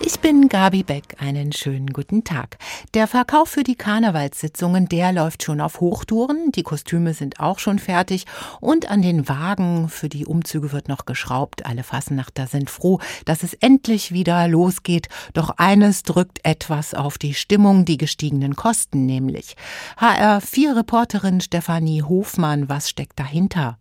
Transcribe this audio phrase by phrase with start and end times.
[0.00, 1.16] Ich bin Gabi Beck.
[1.18, 2.58] Einen schönen guten Tag.
[2.94, 6.52] Der Verkauf für die Karnevalssitzungen, der läuft schon auf Hochtouren.
[6.52, 8.24] Die Kostüme sind auch schon fertig
[8.60, 11.66] und an den Wagen für die Umzüge wird noch geschraubt.
[11.66, 15.08] Alle Fassenachter sind froh, dass es endlich wieder losgeht.
[15.34, 19.56] Doch eines drückt etwas auf die Stimmung, die gestiegenen Kosten nämlich.
[19.98, 23.78] HR4-Reporterin Stefanie Hofmann, was steckt dahinter?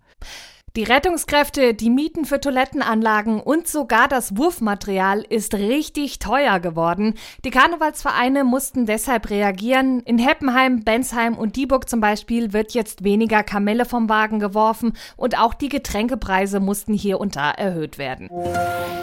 [0.78, 7.16] Die Rettungskräfte, die Mieten für Toilettenanlagen und sogar das Wurfmaterial ist richtig teuer geworden.
[7.44, 10.02] Die Karnevalsvereine mussten deshalb reagieren.
[10.02, 15.40] In Heppenheim, Bensheim und Dieburg zum Beispiel wird jetzt weniger Kamelle vom Wagen geworfen und
[15.40, 18.30] auch die Getränkepreise mussten hier und da erhöht werden.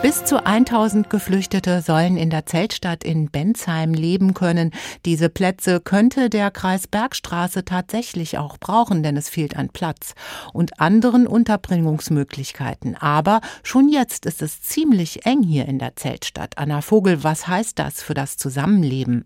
[0.00, 4.70] Bis zu 1000 Geflüchtete sollen in der Zeltstadt in Bensheim leben können.
[5.06, 10.14] Diese Plätze könnte der Kreis Bergstraße tatsächlich auch brauchen, denn es fehlt an Platz.
[10.52, 12.96] Und anderen unter Unterbringungsmöglichkeiten.
[12.96, 16.58] Aber schon jetzt ist es ziemlich eng hier in der Zeltstadt.
[16.58, 19.24] Anna Vogel, was heißt das für das Zusammenleben?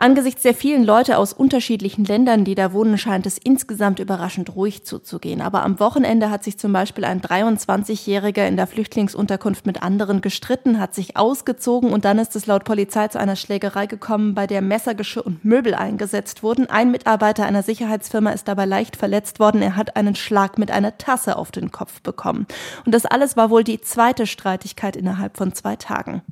[0.00, 4.84] Angesichts der vielen Leute aus unterschiedlichen Ländern, die da wohnen, scheint es insgesamt überraschend ruhig
[4.84, 5.40] zuzugehen.
[5.40, 10.78] Aber am Wochenende hat sich zum Beispiel ein 23-Jähriger in der Flüchtlingsunterkunft mit anderen gestritten,
[10.78, 14.62] hat sich ausgezogen und dann ist es laut Polizei zu einer Schlägerei gekommen, bei der
[14.62, 16.70] Messergeschirr und Möbel eingesetzt wurden.
[16.70, 19.62] Ein Mitarbeiter einer Sicherheitsfirma ist dabei leicht verletzt worden.
[19.62, 22.46] Er hat einen Schlag mit einer Tasse auf den Kopf bekommen.
[22.86, 26.22] Und das alles war wohl die zweite Streitigkeit innerhalb von zwei Tagen.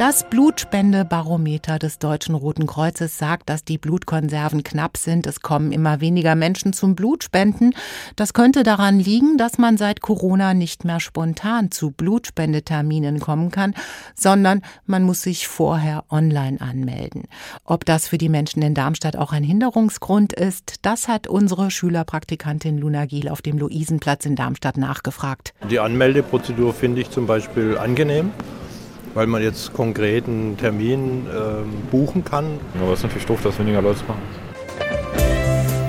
[0.00, 5.26] Das Blutspendebarometer des Deutschen Roten Kreuzes sagt, dass die Blutkonserven knapp sind.
[5.26, 7.74] Es kommen immer weniger Menschen zum Blutspenden.
[8.16, 13.74] Das könnte daran liegen, dass man seit Corona nicht mehr spontan zu Blutspendeterminen kommen kann,
[14.14, 17.24] sondern man muss sich vorher online anmelden.
[17.64, 22.78] Ob das für die Menschen in Darmstadt auch ein Hinderungsgrund ist, das hat unsere Schülerpraktikantin
[22.78, 25.52] Luna Giel auf dem Luisenplatz in Darmstadt nachgefragt.
[25.68, 28.32] Die Anmeldeprozedur finde ich zum Beispiel angenehm
[29.14, 32.58] weil man jetzt konkreten Termin äh, buchen kann.
[32.80, 34.22] Aber es ist natürlich doof, dass weniger Leute machen.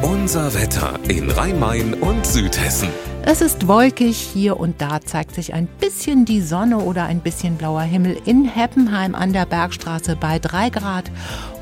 [0.02, 2.90] Unser Wetter in Rhein-Main und Südhessen.
[3.24, 7.56] Es ist wolkig, hier und da zeigt sich ein bisschen die Sonne oder ein bisschen
[7.56, 11.12] blauer Himmel in Heppenheim an der Bergstraße bei 3 Grad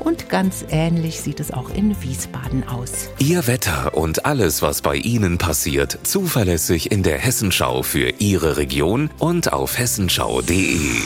[0.00, 3.10] und ganz ähnlich sieht es auch in Wiesbaden aus.
[3.18, 9.10] Ihr Wetter und alles, was bei Ihnen passiert, zuverlässig in der Hessenschau für Ihre Region
[9.18, 11.02] und auf hessenschau.de.